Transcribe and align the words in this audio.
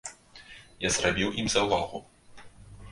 Я 0.87 0.91
зрабіў 0.95 1.37
ім 1.45 1.53
заўвагу. 1.57 2.05